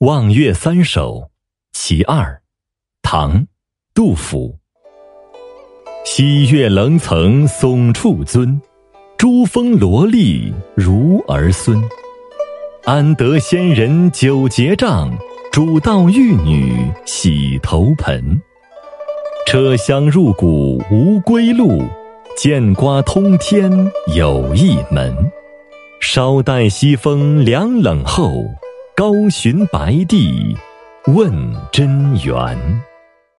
[0.00, 1.22] 望岳三首·
[1.72, 2.40] 其二，
[3.02, 3.40] 唐·
[3.92, 4.56] 杜甫。
[6.04, 8.62] 西岳棱层耸处尊，
[9.16, 11.76] 珠峰罗立如儿孙。
[12.84, 15.10] 安得仙人九节杖，
[15.50, 18.40] 主道玉女洗头盆。
[19.48, 21.82] 车厢入谷无归路，
[22.36, 23.68] 见瓜通天
[24.14, 25.12] 有一门。
[25.98, 28.44] 稍待西风凉冷后。
[28.98, 30.56] 高寻白帝
[31.06, 31.30] 问
[31.70, 32.58] 真源。